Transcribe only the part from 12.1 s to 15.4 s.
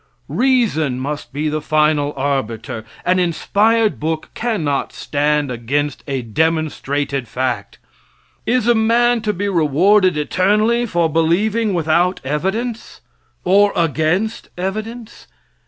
evidence or against evidence?